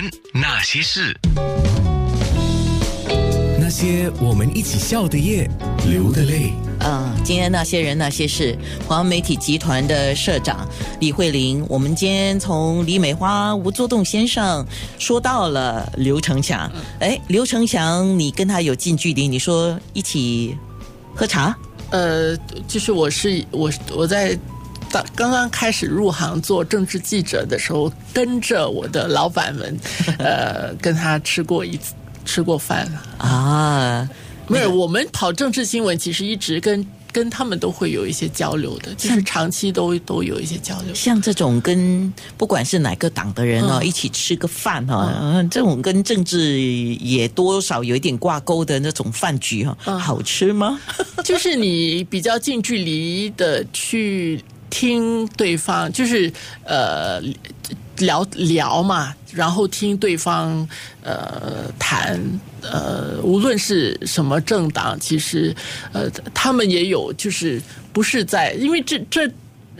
[0.00, 1.14] 人那些事，
[3.60, 5.46] 那些我们一起笑的夜，
[5.86, 6.54] 流的泪。
[6.78, 8.56] 嗯，今天那些人那些事，
[8.88, 10.66] 华媒体集团的社长
[11.00, 14.66] 李慧玲，我们今天从李美花、吴作栋先生
[14.98, 16.70] 说到了刘成祥。
[17.00, 20.56] 哎，刘成祥，你跟他有近距离，你说一起
[21.14, 21.54] 喝茶？
[21.90, 22.34] 呃，
[22.66, 24.38] 就是我是我我在
[24.90, 29.78] 刚刚刚开始入行做政治记者的时候，跟着我的老板们，
[30.18, 31.94] 呃，跟他吃过一次
[32.24, 34.08] 吃过饭啊。
[34.48, 40.92] 没有，我们跑政治新闻，其实一直跟跟他们都会有一些交流的，就是长期都都有一些交流。
[40.92, 50.80] 像这种跟不管是哪个党的人哦，一起吃个饭哈，这种跟政治也多少有一点挂钩的那种饭局哈，好吃吗？
[51.24, 56.32] 就是你比较近距离的去听对方，就是
[56.64, 57.20] 呃。
[58.00, 60.66] 聊聊嘛，然后听对方
[61.02, 62.18] 呃谈
[62.62, 65.54] 呃，无论是什么政党，其实
[65.92, 67.60] 呃，他们也有，就是
[67.92, 69.30] 不是在，因为这这。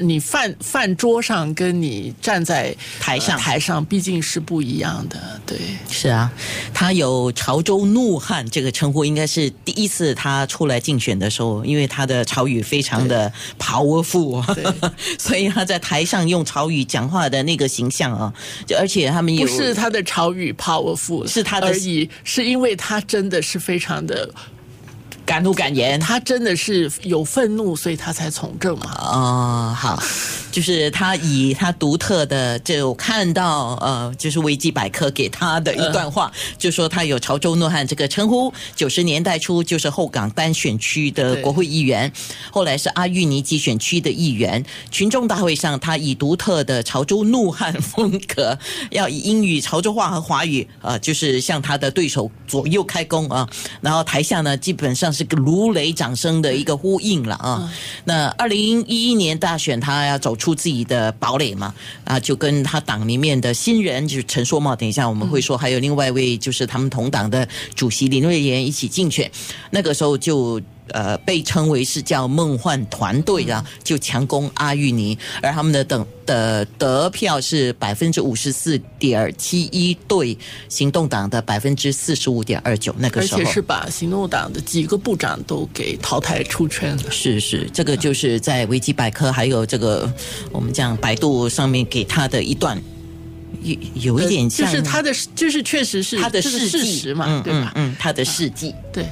[0.00, 3.38] 你饭饭桌上跟你站在台上。
[3.38, 5.58] 台上毕竟是不一样的，对，
[5.90, 6.30] 是啊，
[6.74, 14.42] 他有潮州怒汉这个称呼，应该是第一次他出来竞选的时候，因为他的潮语非常的 powerful，
[15.18, 18.32] 所以他在台上用潮语讲话的那个形象啊，
[18.66, 24.28] 就而且他们不是他的潮语 powerful，是他的而已，是因为他真的是非常的。
[25.30, 28.90] 敢怒敢言，他真的是有愤怒，所以他才从政嘛。
[28.98, 30.02] 哦，好，
[30.50, 38.52] 就是他以他独特的，就看到呃，就是维基百科给他的一段话，就说他有潮州怒汉这个称呼。
[38.76, 42.12] 九十年代初就是后港单选区的国会议员，
[42.50, 44.62] 后来是阿育尼集选区的议员。
[44.90, 48.58] 群众大会上，他以独特的潮州怒汉风格，
[48.92, 53.48] 要以英语、潮州话和华语，呃，就是向他的对手左右开弓啊。
[53.80, 55.30] 然后台下呢，基本上是。
[55.30, 57.72] 个如雷掌声的一个呼应了啊！
[58.02, 67.46] 那二零一一年大选，他要走出自己的堡垒嘛啊，就跟他党里面的新人就是陈硕茂，等一下我们会说，还有另外一位就是他们同党的
[67.76, 69.30] 主席林瑞妍一起竞选，
[69.70, 70.60] 那个时候就。
[70.92, 80.36] 呃，被称为是叫梦幻团队啊，就强攻阿玉尼，而他们的等的得票是百分之五十四点七一，对
[80.68, 82.94] 行动党的百分之四十五点二九。
[82.98, 87.10] 那个时候，而且是把行动党的几个部长都给淘汰出圈了。
[87.10, 90.12] 是是，这个就是在维基百科还有这个
[90.52, 92.80] 我们讲百度上面给他的一段。
[93.62, 97.72] 有有一点像，就是他的，就是确实是他的事实嘛，对吧？
[97.74, 99.06] 嗯，他的事迹，对，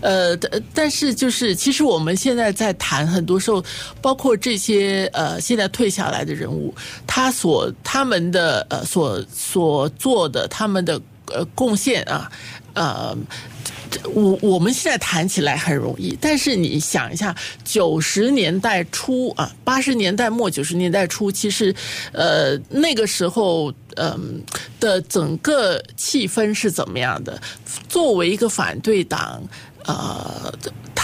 [0.00, 0.36] 呃，
[0.72, 3.64] 但是就是，其实我们现在在谈，很多时候，
[4.00, 6.74] 包括这些呃，现在退下来的人物，
[7.06, 12.30] 他所他们的呃所所做的他们的呃贡献啊，
[12.74, 13.16] 呃。
[14.12, 17.34] 我我们现在谈起来很容易，但是你想一下，
[17.64, 21.74] 九十年代初啊，八十年代末九十年代初，其实，
[22.12, 24.42] 呃，那个时候，嗯
[24.80, 27.40] 的整个气氛是怎么样的？
[27.88, 29.42] 作为一个反对党，
[29.84, 30.52] 呃。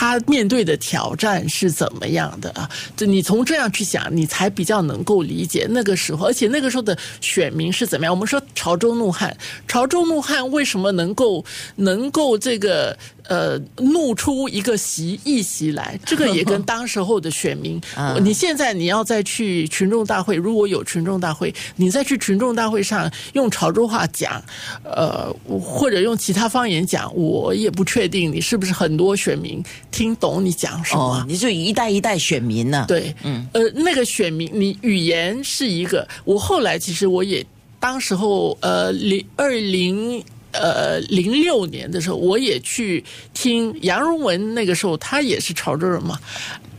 [0.00, 2.66] 他面对的挑战是怎么样的啊？
[2.96, 8.10] 就你从这样去想，你才比较能够理解那个时候，而且那个时候的选民是怎么样。
[8.10, 9.36] 我们说潮州怒汉，
[9.68, 11.44] 潮州怒汉为什么能够
[11.76, 12.96] 能够这个？
[13.28, 17.80] 呃，怒出一个席一席来，这个也跟当时候的选民。
[18.20, 24.42] 你现在你要再去群众大会，如果有群众大会，你再去群众大会上用潮州话讲，
[24.82, 31.24] 呃，或者用其他方言讲，我也不确定你是不是很多选民听懂你讲什么。
[31.28, 32.84] 你就一代一代选民呢？
[32.88, 36.06] 对，嗯，呃，那个选民，你语言是一个。
[36.24, 37.44] 我后来其实我也
[37.78, 40.24] 当时候，呃，零二零。
[40.52, 46.18] 呃，零六年的时候，我也去听杨荣文，那个时候他也是潮州人嘛。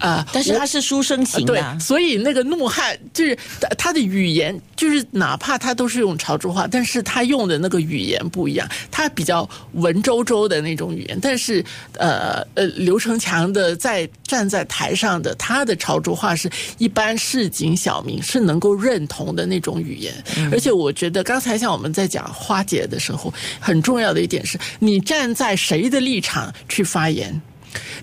[0.01, 0.25] 啊！
[0.33, 3.37] 但是他是书生型的，所以那个怒汉就是
[3.77, 11.19] 他的语言，就是哪怕他都是用潮州话，但是他用的那个语言不一样，他比较文绉绉的那种语言。
[11.21, 11.63] 但是
[11.99, 16.49] 呃呃，刘成强的在站在台上的他的潮州话是
[16.79, 20.11] 一般市井小民是能够认同的那种语言。
[20.51, 23.31] 而且我觉得刚才像我们在讲花姐的时候，
[23.61, 27.39] 很重要的一点是你站在谁的立场去发言。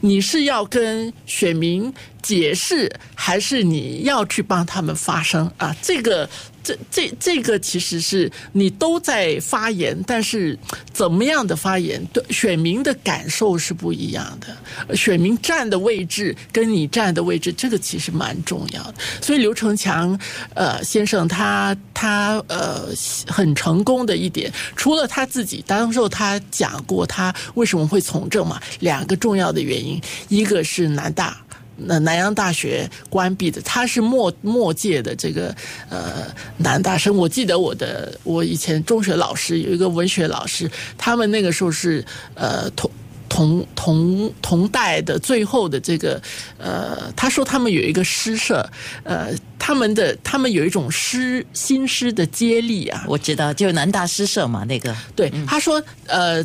[0.01, 1.93] 你是要跟选民
[2.23, 5.75] 解释，还是你要去帮他们发声啊？
[5.83, 6.29] 这个。
[6.61, 10.59] 这这这个其实是你都在发言，但是
[10.93, 14.95] 怎么样的发言，对选民的感受是不一样的。
[14.95, 18.95] 选民站的位置跟你站的位置，这个其实蛮重要的。
[19.23, 20.19] 所以刘成强
[20.53, 22.89] 呃先生他他呃
[23.27, 29.99] 很成功的一点，除了他自己，当时候他讲过他为什么会从政嘛，两个重要的原因，
[30.29, 31.35] 一个是南大。
[31.81, 35.55] 那南洋大学关闭的，他是末末届的这个
[35.89, 36.27] 呃
[36.57, 37.17] 男大生。
[37.17, 42.05] 我记得我的我以前中学老师有一个文学老师，他们那个时候是
[42.35, 42.91] 呃同
[43.29, 46.21] 同同同代的最后的这个
[46.59, 48.69] 呃，他说他们有一个诗社，
[49.05, 56.45] 呃，他们的他们有一种诗新诗的接力啊，我知道，就是南大诗社嘛，那个对，他说呃，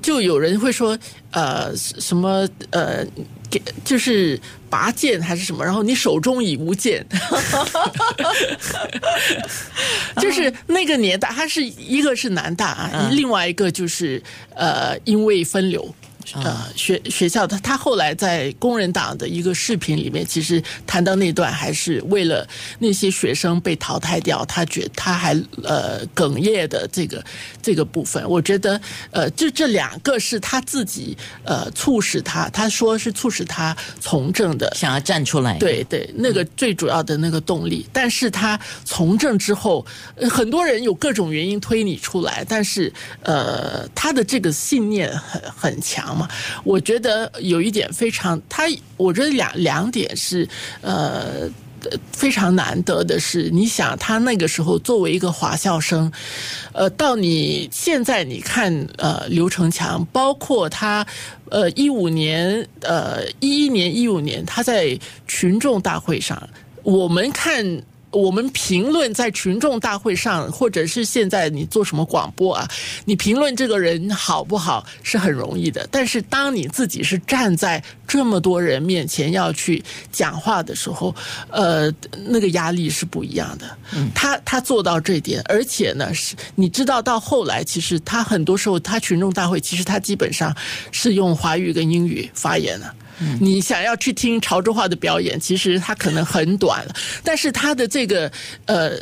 [0.00, 0.98] 就有人会说
[1.32, 3.04] 呃什么呃。
[3.50, 4.38] 给就是
[4.68, 7.04] 拔剑还是什么，然后你手中已无剑，
[10.22, 14.22] 就是那个年代，他是一个是南大啊，另外一个就是
[14.54, 15.92] 呃，因为分流。
[16.34, 22.46] 呃，学学校他他后来在工人党的一个视频里面，其实谈到那段，还是为了
[22.78, 25.34] 那些学生被淘汰掉，他觉他还
[25.64, 27.24] 呃哽咽的这个
[27.60, 28.80] 这个部分，我觉得
[29.10, 37.84] 呃，就这两个是他自己呃促使他，他说是促使他从政的，想要站出来，对对，那个最主要的那个动力。
[37.92, 39.84] 但是他从政之后，
[40.30, 42.92] 很多人有各种原因推你出来，但是
[43.22, 46.19] 呃，他的这个信念很很强。
[46.64, 48.64] 我觉得有一点非常，他
[48.96, 50.48] 我觉得两两点是
[50.80, 51.48] 呃
[52.12, 56.10] 非常难得的是，你想他那个时候作为一个华校生，
[56.72, 61.06] 呃，到你现在你看呃刘成强，包括他
[61.48, 66.48] 呃一五年呃一一年一五年他在群众大会上，
[66.82, 67.82] 我们看。
[68.10, 72.68] 我们评论在群众大会上，或者是现在你做什么广播啊？
[73.04, 81.14] 你评论这个人好不好是很容易的，但是当你自己是站在这么多人面前要去讲话的时候，
[81.50, 81.92] 呃，
[82.26, 83.78] 那个压力是不一样的。
[84.14, 90.54] 他他做到这点，而且呢，是你知道到后来，其实他很多时候他群众大会，其实他基本上
[90.90, 92.94] 是用华语跟英语发言的。
[93.40, 96.94] 你想要去听潮州话的表演，其实它可能很短了。
[97.22, 98.30] 但是他的这个
[98.66, 98.98] 呃，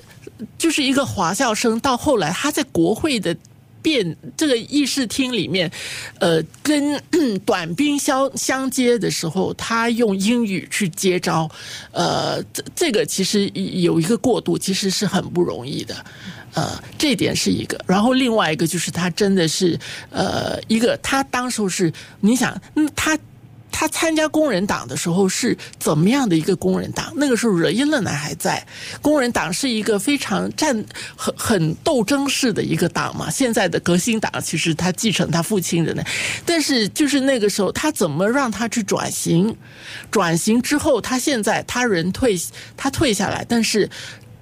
[0.56, 3.37] 就是一个华校生，到后来他在国会的
[3.81, 5.70] 变这个议事厅里面，
[6.19, 7.00] 呃，跟
[7.47, 11.49] 短兵相相接的时候，他用英语去接招，
[11.93, 16.05] 呃，这这个其实有一个过渡，其实是很不容易的。
[16.55, 17.79] 呃，这点是一个。
[17.87, 19.79] 然后另外一个就是他真的是
[20.11, 23.17] 呃，一个他当时是你想，嗯，他。
[23.79, 27.13] 他参加工人党的时候是怎么样的一个工人党？
[27.15, 28.67] 那个时候惹英勒呢还在，
[29.01, 30.85] 工人党是一个非常战
[31.15, 33.31] 很很斗争式的一个党嘛。
[33.31, 36.03] 现在的革新党其实他继承他父亲的呢，
[36.45, 39.57] 但是就是那个时候他怎么让他去转型？
[40.11, 42.37] 转型之后，他现在他人退
[42.77, 43.89] 他退下来，但是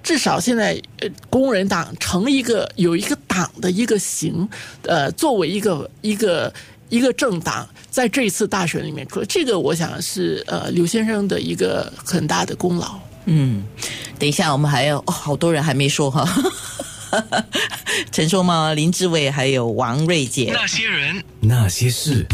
[0.01, 0.81] 至少现在
[1.29, 4.49] 工人党成一个有一个党的一个形，
[4.81, 6.51] 呃，作为一个一个。
[6.89, 12.99] 一个政党在这一次大选里面出，这个我想是呃刘先生的一个很大的功劳。
[13.25, 13.63] 嗯，
[14.17, 16.25] 等一下我们还有好多人还没说哈，
[18.11, 20.51] 陈松茂、林志伟还有王瑞杰。
[20.53, 22.25] 那些人，那些事。